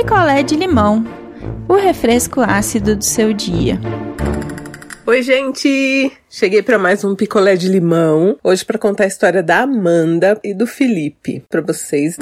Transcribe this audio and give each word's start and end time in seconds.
picolé 0.00 0.42
de 0.42 0.56
limão, 0.56 1.04
o 1.68 1.74
refresco 1.74 2.40
ácido 2.40 2.96
do 2.96 3.04
seu 3.04 3.34
dia. 3.34 3.78
Oi, 5.06 5.20
gente! 5.20 6.10
Cheguei 6.30 6.62
para 6.62 6.78
mais 6.78 7.04
um 7.04 7.14
picolé 7.14 7.54
de 7.54 7.68
limão, 7.68 8.38
hoje 8.42 8.64
para 8.64 8.78
contar 8.78 9.04
a 9.04 9.08
história 9.08 9.42
da 9.42 9.58
Amanda 9.58 10.40
e 10.42 10.54
do 10.54 10.66
Felipe 10.66 11.44
para 11.50 11.60
vocês. 11.60 12.16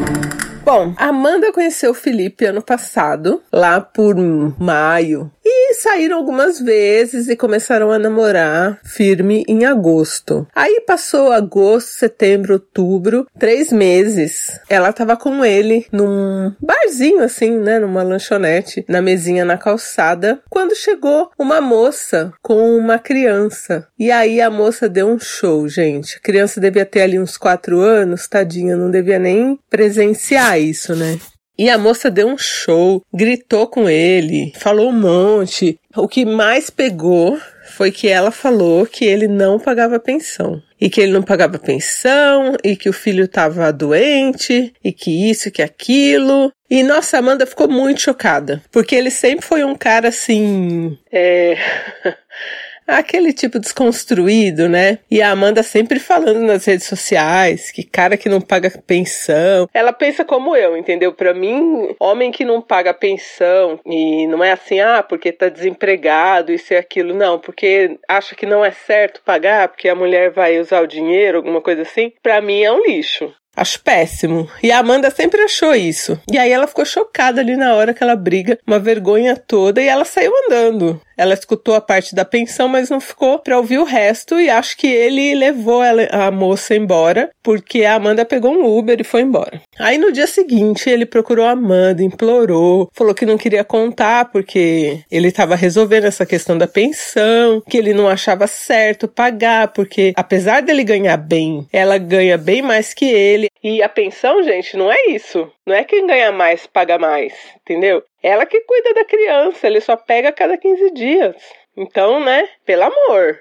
Bom, 0.65 0.93
Amanda 0.97 1.53
conheceu 1.53 1.93
o 1.93 1.95
Felipe 1.95 2.47
ano 2.47 2.63
passado, 2.63 3.41
lá 3.53 3.81
por 3.81 4.17
maio, 4.59 5.31
e 5.79 5.81
saíram 5.81 6.17
algumas 6.17 6.61
vezes 6.61 7.29
e 7.29 7.37
começaram 7.37 7.93
a 7.93 7.99
namorar 7.99 8.81
firme 8.85 9.45
em 9.47 9.65
agosto. 9.65 10.47
Aí 10.55 10.83
passou 10.85 11.31
agosto, 11.31 11.91
setembro, 11.91 12.55
outubro, 12.55 13.27
três 13.39 13.71
meses. 13.73 14.59
Ela 14.69 14.93
tava 14.93 15.17
com 15.17 15.45
ele 15.45 15.87
num 15.93 16.53
barzinho 16.61 17.23
assim, 17.23 17.57
né, 17.57 17.79
numa 17.79 18.03
lanchonete, 18.03 18.85
na 18.89 19.01
mesinha 19.01 19.45
na 19.45 19.57
calçada, 19.57 20.41
quando 20.51 20.75
chegou 20.75 21.31
uma 21.39 21.61
moça 21.61 22.33
com 22.43 22.77
uma 22.77 22.99
criança. 22.99 23.87
E 23.99 24.11
aí 24.11 24.41
a 24.41 24.51
moça 24.51 24.89
deu 24.89 25.07
um 25.07 25.19
show, 25.19 25.69
gente. 25.69 26.17
A 26.17 26.21
criança 26.21 26.61
devia 26.61 26.85
ter 26.85 27.03
ali 27.03 27.21
uns 27.21 27.37
quatro 27.37 27.81
anos, 27.81 28.27
tadinha, 28.27 28.77
não 28.77 28.91
devia 28.91 29.19
nem 29.19 29.59
presenciar 29.71 30.61
isso, 30.61 30.97
né? 30.97 31.19
E 31.59 31.69
a 31.69 31.77
moça 31.77 32.09
deu 32.09 32.29
um 32.29 32.39
show, 32.39 33.03
gritou 33.13 33.67
com 33.67 33.89
ele, 33.89 34.53
falou 34.57 34.91
um 34.91 34.93
monte. 34.93 35.77
O 35.97 36.07
que 36.07 36.25
mais 36.25 36.71
pegou 36.71 37.37
foi 37.69 37.91
que 37.91 38.07
ela 38.07 38.31
falou 38.31 38.87
que 38.87 39.05
ele 39.05 39.27
não 39.27 39.59
pagava 39.59 39.99
pensão. 39.99 40.63
E 40.81 40.89
que 40.89 41.01
ele 41.01 41.11
não 41.11 41.23
pagava 41.23 41.59
pensão, 41.59 42.55
e 42.63 42.77
que 42.77 42.89
o 42.89 42.93
filho 42.93 43.25
estava 43.25 43.73
doente, 43.73 44.73
e 44.85 44.93
que 44.93 45.29
isso, 45.29 45.51
que 45.51 45.61
aquilo. 45.61 46.53
E 46.71 46.85
nossa, 46.85 47.19
Amanda 47.19 47.45
ficou 47.45 47.69
muito 47.69 48.03
chocada, 48.03 48.63
porque 48.71 48.95
ele 48.95 49.11
sempre 49.11 49.45
foi 49.45 49.65
um 49.65 49.75
cara 49.75 50.09
assim. 50.09 50.97
É. 51.11 51.57
aquele 52.89 53.33
tipo 53.33 53.59
desconstruído, 53.59 54.69
né? 54.69 54.99
E 55.11 55.21
a 55.21 55.31
Amanda 55.31 55.63
sempre 55.63 56.01
falando 56.01 56.41
nas 56.41 56.65
redes 56.65 56.87
sociais 56.87 57.71
que 57.71 57.85
cara 57.85 58.17
que 58.17 58.29
não 58.29 58.41
paga 58.41 58.71
pensão. 58.87 59.69
Ela 59.75 59.93
pensa 59.93 60.25
como 60.25 60.57
eu, 60.57 60.77
entendeu? 60.77 61.13
Para 61.13 61.35
mim, 61.35 61.95
homem 62.01 62.31
que 62.31 62.45
não 62.45 62.61
paga 62.61 62.95
pensão 62.95 63.79
e 63.85 64.27
não 64.27 64.43
é 64.43 64.53
assim, 64.53 64.81
ah, 64.81 65.03
porque 65.03 65.31
tá 65.31 65.49
desempregado, 65.49 66.53
isso 66.53 66.73
e 66.73 66.77
aquilo, 66.77 67.15
não, 67.15 67.39
porque 67.39 67.99
acha 68.09 68.35
que 68.35 68.47
não 68.47 68.65
é 68.65 68.71
certo 68.71 69.21
pagar, 69.25 69.69
porque 69.69 69.89
a 69.89 69.95
mulher 69.95 70.31
vai 70.31 70.59
usar 70.59 70.83
o 70.83 70.87
dinheiro, 70.87 71.39
alguma 71.39 71.61
coisa 71.61 71.83
assim, 71.83 72.13
para 72.23 72.41
mim 72.41 72.63
é 72.63 72.73
um 72.73 72.83
lixo. 72.83 73.33
Acho 73.59 73.83
péssimo. 73.83 74.49
E 74.63 74.71
a 74.71 74.79
Amanda 74.79 75.11
sempre 75.11 75.43
achou 75.43 75.75
isso. 75.75 76.17
E 76.31 76.39
aí 76.39 76.53
ela 76.53 76.69
ficou 76.69 76.85
chocada 76.85 77.41
ali 77.41 77.57
na 77.57 77.75
hora 77.75 77.93
que 77.93 78.01
ela 78.05 78.15
briga, 78.15 78.57
uma 78.65 78.79
vergonha 78.79 79.37
toda, 79.37 79.83
e 79.83 79.89
ela 79.89 80.05
saiu 80.05 80.33
andando. 80.47 81.01
Ela 81.19 81.35
escutou 81.35 81.75
a 81.75 81.81
parte 81.81 82.15
da 82.15 82.25
pensão, 82.25 82.69
mas 82.69 82.89
não 82.89 83.01
ficou 83.01 83.41
para 83.41 83.59
ouvir 83.59 83.79
o 83.79 83.85
resto 83.85 84.41
e 84.41 84.49
acho 84.49 84.77
que 84.77 84.87
ele 84.87 85.35
levou 85.35 85.83
ela, 85.83 86.05
a 86.13 86.31
moça 86.31 86.77
embora, 86.77 87.29
porque 87.43 87.85
a 87.85 87.95
Amanda 87.95 88.25
pegou 88.25 88.53
um 88.53 88.79
Uber 88.79 89.01
e 89.01 89.05
foi 89.05 89.23
embora. 89.23 89.61
Aí 89.79 89.99
no 89.99 90.13
dia 90.13 90.29
seguinte 90.29 90.89
ele 90.89 91.05
procurou 91.05 91.45
a 91.45 91.51
Amanda, 91.51 92.03
implorou, 92.03 92.89
falou 92.95 93.15
que 93.15 93.27
não 93.27 93.37
queria 93.37 93.65
contar 93.65 94.27
porque 94.27 95.01
ele 95.11 95.29
estava 95.29 95.57
resolvendo 95.57 96.05
essa 96.05 96.25
questão 96.25 96.57
da 96.57 96.69
pensão, 96.69 97.61
que 97.69 97.77
ele 97.77 97.93
não 97.93 98.09
achava 98.09 98.47
certo 98.47 99.09
pagar, 99.09 99.69
porque 99.69 100.13
apesar 100.17 100.63
dele 100.63 100.85
ganhar 100.85 101.17
bem, 101.17 101.67
ela 101.73 101.99
ganha 101.99 102.39
bem 102.39 102.63
mais 102.63 102.95
que 102.95 103.07
ele. 103.07 103.49
E 103.63 103.83
a 103.83 103.89
pensão, 103.89 104.43
gente, 104.45 104.77
não 104.77 104.93
é 104.93 105.09
isso. 105.09 105.51
Não 105.67 105.75
é 105.75 105.85
quem 105.85 106.07
ganha 106.07 106.31
mais 106.31 106.67
paga 106.67 106.99
mais, 106.99 107.33
entendeu? 107.61 108.03
Ela 108.23 108.47
que 108.47 108.61
cuida 108.61 108.95
da 108.95 109.05
criança, 109.05 109.67
ele 109.67 109.81
só 109.81 109.97
pega 109.97 110.31
a 110.31 110.33
cada 110.33 110.57
15 110.57 110.91
dias. 110.93 111.37
Então, 111.77 112.25
né, 112.25 112.49
pelo 112.67 112.85
amor. 112.85 113.39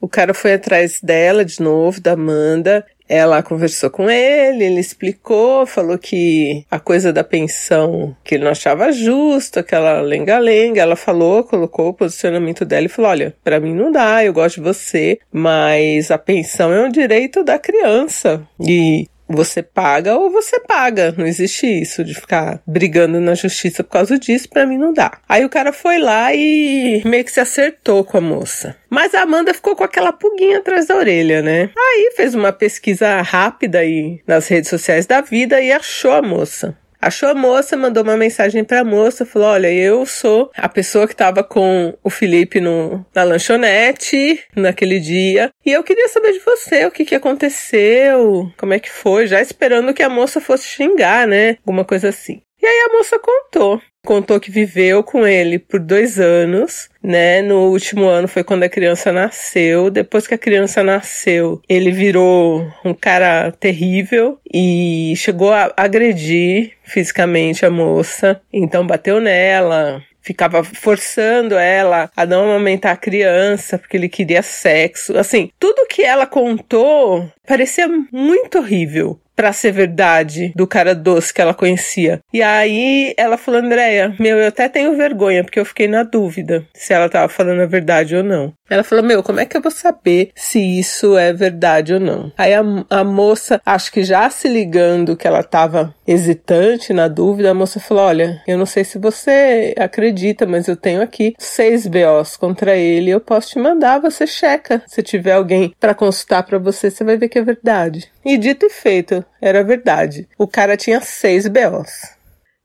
O 0.00 0.08
cara 0.08 0.34
foi 0.34 0.54
atrás 0.54 1.00
dela 1.00 1.44
de 1.44 1.60
novo, 1.60 2.00
da 2.00 2.12
Amanda. 2.12 2.84
Ela 3.08 3.42
conversou 3.42 3.88
com 3.88 4.10
ele, 4.10 4.64
ele 4.64 4.80
explicou, 4.80 5.64
falou 5.64 5.96
que 5.96 6.64
a 6.68 6.80
coisa 6.80 7.12
da 7.12 7.22
pensão 7.22 8.16
que 8.24 8.34
ele 8.34 8.44
não 8.44 8.50
achava 8.50 8.90
justo, 8.90 9.60
aquela 9.60 10.00
lenga-lenga. 10.00 10.82
Ela 10.82 10.96
falou, 10.96 11.44
colocou 11.44 11.88
o 11.88 11.94
posicionamento 11.94 12.64
dela 12.64 12.86
e 12.86 12.88
falou: 12.88 13.12
Olha, 13.12 13.34
para 13.44 13.60
mim 13.60 13.74
não 13.74 13.92
dá, 13.92 14.24
eu 14.24 14.32
gosto 14.32 14.56
de 14.56 14.62
você, 14.62 15.20
mas 15.32 16.10
a 16.10 16.18
pensão 16.18 16.72
é 16.72 16.84
um 16.84 16.90
direito 16.90 17.44
da 17.44 17.58
criança. 17.60 18.46
E 18.60 19.06
você 19.28 19.62
paga 19.62 20.16
ou 20.16 20.30
você 20.30 20.60
paga. 20.60 21.14
Não 21.16 21.26
existe 21.26 21.66
isso 21.66 22.04
de 22.04 22.14
ficar 22.14 22.60
brigando 22.66 23.20
na 23.20 23.34
justiça 23.34 23.82
por 23.82 23.90
causa 23.90 24.18
disso, 24.18 24.48
para 24.48 24.66
mim 24.66 24.78
não 24.78 24.92
dá. 24.92 25.18
Aí 25.28 25.44
o 25.44 25.48
cara 25.48 25.72
foi 25.72 25.98
lá 25.98 26.34
e 26.34 27.02
meio 27.04 27.24
que 27.24 27.32
se 27.32 27.40
acertou 27.40 28.04
com 28.04 28.18
a 28.18 28.20
moça. 28.20 28.76
Mas 28.88 29.14
a 29.14 29.22
Amanda 29.22 29.52
ficou 29.52 29.74
com 29.74 29.84
aquela 29.84 30.12
pulguinha 30.12 30.58
atrás 30.58 30.86
da 30.86 30.96
orelha, 30.96 31.42
né? 31.42 31.70
Aí 31.76 32.12
fez 32.16 32.34
uma 32.34 32.52
pesquisa 32.52 33.20
rápida 33.20 33.80
aí 33.80 34.20
nas 34.26 34.48
redes 34.48 34.70
sociais 34.70 35.06
da 35.06 35.20
vida 35.20 35.60
e 35.60 35.72
achou 35.72 36.12
a 36.12 36.22
moça. 36.22 36.76
Achou 37.06 37.28
a 37.28 37.34
moça, 37.36 37.76
mandou 37.76 38.02
uma 38.02 38.16
mensagem 38.16 38.64
pra 38.64 38.82
moça, 38.82 39.24
falou: 39.24 39.46
Olha, 39.50 39.72
eu 39.72 40.04
sou 40.04 40.50
a 40.56 40.68
pessoa 40.68 41.06
que 41.06 41.14
tava 41.14 41.44
com 41.44 41.96
o 42.02 42.10
Felipe 42.10 42.60
no, 42.60 43.06
na 43.14 43.22
lanchonete 43.22 44.42
naquele 44.56 44.98
dia. 44.98 45.52
E 45.64 45.70
eu 45.70 45.84
queria 45.84 46.08
saber 46.08 46.32
de 46.32 46.40
você 46.40 46.84
o 46.84 46.90
que, 46.90 47.04
que 47.04 47.14
aconteceu, 47.14 48.50
como 48.58 48.74
é 48.74 48.80
que 48.80 48.90
foi, 48.90 49.28
já 49.28 49.40
esperando 49.40 49.94
que 49.94 50.02
a 50.02 50.08
moça 50.08 50.40
fosse 50.40 50.66
xingar, 50.66 51.28
né? 51.28 51.58
Alguma 51.64 51.84
coisa 51.84 52.08
assim. 52.08 52.42
E 52.60 52.66
aí 52.66 52.88
a 52.90 52.92
moça 52.96 53.20
contou 53.20 53.80
contou 54.06 54.40
que 54.40 54.50
viveu 54.50 55.02
com 55.02 55.26
ele 55.26 55.58
por 55.58 55.80
dois 55.80 56.18
anos, 56.18 56.88
né? 57.02 57.42
No 57.42 57.70
último 57.70 58.06
ano 58.06 58.28
foi 58.28 58.42
quando 58.44 58.62
a 58.62 58.68
criança 58.68 59.12
nasceu. 59.12 59.90
Depois 59.90 60.26
que 60.26 60.34
a 60.34 60.38
criança 60.38 60.82
nasceu, 60.82 61.60
ele 61.68 61.90
virou 61.90 62.66
um 62.84 62.94
cara 62.94 63.52
terrível 63.52 64.38
e 64.50 65.12
chegou 65.16 65.52
a 65.52 65.72
agredir 65.76 66.72
fisicamente 66.84 67.66
a 67.66 67.70
moça. 67.70 68.40
Então 68.52 68.86
bateu 68.86 69.20
nela, 69.20 70.02
ficava 70.26 70.64
forçando 70.64 71.56
ela 71.56 72.10
a 72.16 72.24
não 72.24 72.44
amamentar 72.44 72.92
a 72.92 72.96
criança 72.96 73.76
porque 73.78 73.96
ele 73.96 74.08
queria 74.08 74.42
sexo. 74.42 75.16
Assim, 75.18 75.50
tudo 75.58 75.86
que 75.86 76.02
ela 76.02 76.26
contou 76.26 77.30
parecia 77.46 77.88
muito 78.10 78.58
horrível 78.58 79.20
pra 79.36 79.52
ser 79.52 79.70
verdade 79.70 80.52
do 80.56 80.66
cara 80.66 80.94
doce 80.94 81.32
que 81.32 81.42
ela 81.42 81.54
conhecia. 81.54 82.20
E 82.32 82.42
aí 82.42 83.14
ela 83.18 83.36
falou, 83.36 83.60
Andréia, 83.60 84.16
meu, 84.18 84.38
eu 84.38 84.48
até 84.48 84.68
tenho 84.68 84.96
vergonha, 84.96 85.44
porque 85.44 85.60
eu 85.60 85.64
fiquei 85.64 85.86
na 85.86 86.02
dúvida 86.02 86.66
se 86.74 86.94
ela 86.94 87.08
tava 87.08 87.28
falando 87.28 87.60
a 87.60 87.66
verdade 87.66 88.16
ou 88.16 88.24
não. 88.24 88.54
Ela 88.68 88.82
falou, 88.82 89.04
meu, 89.04 89.22
como 89.22 89.38
é 89.38 89.46
que 89.46 89.56
eu 89.56 89.62
vou 89.62 89.70
saber 89.70 90.30
se 90.34 90.58
isso 90.58 91.16
é 91.16 91.32
verdade 91.32 91.94
ou 91.94 92.00
não? 92.00 92.32
Aí 92.36 92.52
a, 92.52 92.62
a 92.90 93.04
moça, 93.04 93.60
acho 93.64 93.92
que 93.92 94.02
já 94.02 94.28
se 94.28 94.48
ligando 94.48 95.16
que 95.16 95.26
ela 95.26 95.42
tava 95.42 95.94
hesitante, 96.06 96.92
na 96.92 97.06
dúvida, 97.06 97.50
a 97.50 97.54
moça 97.54 97.78
falou, 97.78 98.04
olha, 98.04 98.42
eu 98.46 98.58
não 98.58 98.66
sei 98.66 98.82
se 98.82 98.98
você 98.98 99.74
acredita, 99.78 100.46
mas 100.46 100.66
eu 100.66 100.76
tenho 100.76 101.00
aqui 101.00 101.34
seis 101.38 101.86
BOs 101.86 102.36
contra 102.36 102.76
ele, 102.76 103.10
eu 103.10 103.20
posso 103.20 103.50
te 103.50 103.58
mandar, 103.58 104.00
você 104.00 104.26
checa. 104.26 104.82
Se 104.86 105.02
tiver 105.02 105.32
alguém 105.32 105.72
para 105.78 105.94
consultar 105.94 106.42
para 106.42 106.58
você, 106.58 106.90
você 106.90 107.04
vai 107.04 107.16
ver 107.16 107.28
que 107.28 107.38
é 107.38 107.42
verdade. 107.42 108.10
E 108.28 108.36
dito 108.36 108.66
e 108.66 108.70
feito, 108.70 109.24
era 109.40 109.62
verdade. 109.62 110.28
O 110.36 110.48
cara 110.48 110.76
tinha 110.76 111.00
seis 111.00 111.46
BOs. 111.46 112.18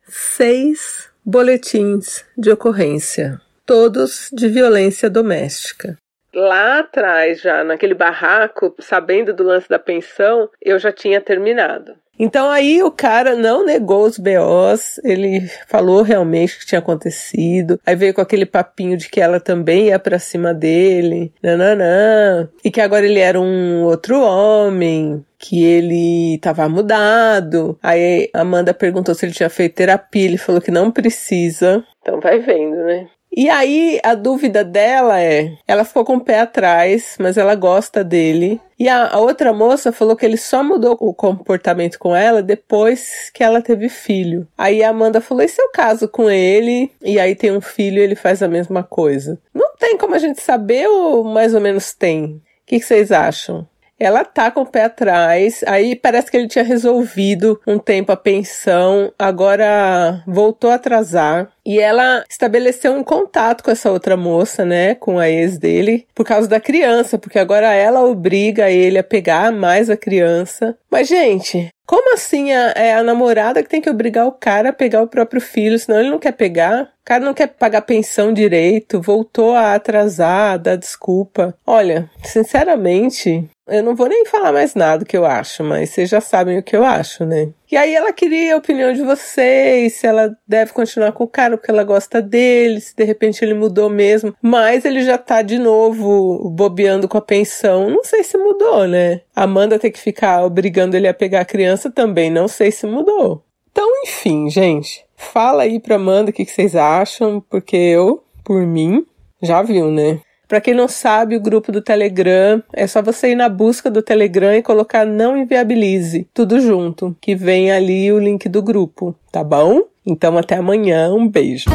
Seis 0.08 1.08
boletins 1.24 2.26
de 2.36 2.50
ocorrência, 2.50 3.40
todos 3.64 4.32
de 4.34 4.48
violência 4.48 5.08
doméstica. 5.08 5.96
Lá 6.34 6.80
atrás, 6.80 7.42
já 7.42 7.64
naquele 7.64 7.94
barraco, 7.94 8.74
sabendo 8.80 9.36
do 9.36 9.44
lance 9.44 9.70
da 9.70 9.78
pensão, 9.78 10.50
eu 10.60 10.80
já 10.80 10.92
tinha 10.92 11.22
terminado. 11.22 11.94
Então 12.22 12.52
aí 12.52 12.84
o 12.84 12.92
cara 12.92 13.36
não 13.36 13.66
negou 13.66 14.06
os 14.06 14.20
BOs, 14.20 15.00
ele 15.04 15.50
falou 15.68 16.04
realmente 16.04 16.56
o 16.56 16.60
que 16.60 16.68
tinha 16.68 16.78
acontecido. 16.78 17.80
Aí 17.84 17.95
veio 17.95 18.13
com 18.13 18.22
aquele 18.22 18.45
papinho 18.45 18.95
de 18.95 19.10
que 19.10 19.19
ela 19.19 19.40
também 19.40 19.88
ia 19.88 19.98
pra 19.98 20.19
cima 20.19 20.54
dele, 20.54 21.34
nananã, 21.42 22.48
e 22.63 22.69
que 22.69 22.80
agora 22.80 23.07
ele 23.07 23.18
era 23.18 23.42
um 23.42 23.81
outro 23.86 24.22
homem, 24.22 25.25
que 25.40 25.63
ele 25.63 26.36
estava 26.36 26.69
mudado. 26.69 27.75
Aí 27.81 28.30
Amanda 28.36 28.72
perguntou 28.72 29.16
se 29.16 29.25
ele 29.25 29.34
tinha 29.34 29.50
feito 29.50 29.74
terapia, 29.74 30.25
ele 30.25 30.38
falou 30.38 30.62
que 30.62 30.69
não 30.69 30.92
precisa. 30.92 31.84
Então 32.04 32.19
vai 32.19 32.38
vendo, 32.38 32.75
né? 32.84 33.07
E 33.36 33.50
aí 33.50 34.00
a 34.04 34.13
dúvida 34.13 34.63
dela 34.63 35.22
é, 35.22 35.54
ela 35.66 35.86
ficou 35.86 36.04
com 36.04 36.18
o 36.18 36.22
pé 36.22 36.42
atrás, 36.42 37.16
mas 37.18 37.38
ela 37.38 37.56
gosta 37.56 38.04
dele. 38.04 38.60
E 38.78 38.89
a, 38.89 39.07
a, 39.07 39.19
outra 39.19 39.54
moça 39.54 39.92
falou 39.92 40.16
que 40.16 40.25
ele 40.25 40.36
só 40.36 40.62
mudou 40.62 40.98
o 41.00 41.13
comportamento 41.13 41.98
com 41.98 42.13
ela 42.13 42.44
depois 42.44 43.30
que 43.33 43.44
ela 43.44 43.62
teve 43.62 43.88
filho. 43.88 44.48
Aí 44.57 44.83
a 44.83 44.89
Amanda 44.89 45.22
falou: 45.22 45.44
esse 45.44 45.62
é 45.62 45.63
o 45.63 45.72
caso 45.72 46.10
com 46.10 46.30
ele, 46.30 46.92
e 47.01 47.19
aí 47.19 47.33
tem 47.36 47.51
um 47.56 47.62
filho 47.62 48.01
ele 48.01 48.16
faz 48.16 48.44
a 48.44 48.48
mesma 48.50 48.83
coisa. 48.83 49.39
Não 49.54 49.75
tem 49.78 49.98
como 49.98 50.16
a 50.16 50.19
gente 50.19 50.42
saber 50.42 50.88
ou 50.88 51.24
mais 51.24 51.54
ou 51.54 51.62
menos 51.62 51.94
tem? 51.94 52.25
O 52.25 52.42
que, 52.66 52.80
que 52.80 52.86
vocês 52.86 53.12
acham? 53.12 53.68
Ela 54.01 54.25
tá 54.25 54.50
com 54.50 54.62
o 54.62 54.65
pé 54.65 54.86
atrás. 54.86 55.63
Aí 55.68 55.95
parece 55.95 56.31
que 56.31 56.36
ele 56.36 56.48
tinha 56.48 56.63
resolvido 56.63 57.62
um 57.68 57.77
tempo 57.77 58.12
a 58.12 58.18
pensão, 58.18 59.13
agora 59.18 60.24
voltou 60.25 60.71
a 60.71 60.75
atrasar. 60.75 61.51
E 61.63 61.80
ela 61.80 62.24
estabeleceu 62.27 62.94
um 62.94 63.03
contato 63.03 63.63
com 63.63 63.69
essa 63.69 63.92
outra 63.92 64.18
moça, 64.18 64.65
né, 64.65 64.95
com 64.95 65.19
a 65.19 65.30
ex 65.30 65.59
dele, 65.59 66.07
por 66.15 66.25
causa 66.25 66.48
da 66.48 66.59
criança, 66.59 67.19
porque 67.19 67.38
agora 67.38 67.71
ela 67.71 68.03
obriga 68.03 68.71
ele 68.71 68.98
a 68.98 69.03
pegar 69.03 69.51
mais 69.51 69.88
a 69.88 69.95
criança. 69.95 70.75
Mas, 70.89 71.07
gente, 71.07 71.69
como 71.86 72.15
assim 72.15 72.51
a, 72.51 72.71
é 72.75 72.95
a 72.95 73.04
namorada 73.04 73.62
que 73.62 73.69
tem 73.69 73.81
que 73.81 73.89
obrigar 73.89 74.25
o 74.25 74.31
cara 74.31 74.69
a 74.69 74.74
pegar 74.74 75.04
o 75.04 75.07
próprio 75.07 75.42
filho, 75.42 75.77
senão 75.77 76.00
ele 76.00 76.09
não 76.09 76.19
quer 76.19 76.31
pegar? 76.31 76.89
Cara 77.12 77.25
não 77.25 77.34
quer 77.34 77.48
pagar 77.48 77.81
pensão 77.81 78.31
direito, 78.31 79.02
voltou 79.02 79.54
a 79.54 79.75
atrasar, 79.75 80.58
dar 80.58 80.78
desculpa. 80.78 81.54
Olha, 81.68 82.10
sinceramente, 82.24 83.50
eu 83.68 83.84
não 83.84 83.98
vou 83.98 84.08
nem 84.08 84.25
falar 84.25 84.54
mais 84.54 84.75
nada 84.75 85.04
que 85.04 85.18
eu 85.18 85.25
acho, 85.25 85.62
mas 85.62 85.90
vocês 85.90 86.10
já 86.10 86.22
sabem 86.22 86.58
o 86.58 86.63
que 86.63 86.74
eu 86.74 86.86
acho, 86.86 87.25
né? 87.25 87.50
E 87.69 87.75
aí 87.75 87.94
ela 87.94 88.13
queria 88.13 88.54
a 88.54 88.58
opinião 88.58 88.94
de 88.94 89.04
vocês, 89.04 89.92
se 89.92 90.08
ela 90.08 90.34
deve 90.48 90.72
continuar 90.72 91.12
com 91.12 91.25
o 91.25 91.28
cara 91.28 91.58
porque 91.58 91.69
ela 91.69 91.84
gosta 91.84 92.22
dele, 92.22 92.80
se 92.80 92.96
de 92.96 93.04
repente 93.04 93.44
ele 93.44 93.56
mudou 93.56 93.90
mesmo. 93.90 94.34
Mas 94.42 94.86
ele 94.86 95.04
já 95.04 95.18
tá 95.18 95.42
de 95.42 95.60
novo 95.60 96.50
bobeando 96.50 97.10
com 97.10 97.18
a 97.18 97.22
pensão. 97.22 97.90
Não 97.90 98.06
sei 98.06 98.24
se 98.24 98.38
mudou, 98.38 98.88
né? 98.88 99.19
Amanda 99.36 99.78
tem 99.78 99.92
que 99.92 100.00
ficar 100.00 100.46
obrigando 100.46 100.96
ele 100.96 101.10
a 101.10 101.14
pegar 101.14 101.42
a 101.42 101.46
criança 101.46 101.92
também, 101.92 102.30
não 102.30 102.48
sei 102.48 102.72
se 102.72 102.88
mudou. 102.88 103.44
Então, 103.69 103.90
enfim, 104.04 104.50
gente. 104.50 105.06
Fala 105.21 105.63
aí 105.63 105.79
pra 105.79 105.95
Amanda 105.95 106.31
o 106.31 106.33
que, 106.33 106.45
vocês 106.45 106.75
acham, 106.75 107.41
porque 107.50 107.77
eu, 107.77 108.21
por 108.44 108.65
mim, 108.65 109.06
já 109.41 109.62
viu, 109.62 109.89
né? 109.89 110.19
Para 110.47 110.59
quem 110.59 110.73
não 110.73 110.89
sabe, 110.89 111.38
o 111.38 111.41
grupo 111.41 111.71
do 111.71 111.81
Telegram 111.81 112.62
é 112.73 112.85
só 112.85 113.01
você 113.01 113.31
ir 113.31 113.35
na 113.35 113.47
busca 113.47 113.89
do 113.89 114.01
Telegram 114.01 114.53
e 114.53 114.62
colocar 114.62 115.06
não 115.06 115.38
inviabilize, 115.38 116.27
tudo 116.33 116.59
junto, 116.59 117.15
que 117.21 117.33
vem 117.35 117.71
ali 117.71 118.12
o 118.12 118.19
link 118.19 118.50
do 118.50 118.62
grupo, 118.62 119.15
tá 119.31 119.41
bom? 119.41 119.83
Então 120.06 120.38
até 120.38 120.57
amanhã, 120.57 121.13
um 121.13 121.25
beijo. 121.25 121.69